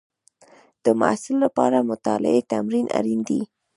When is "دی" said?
3.29-3.41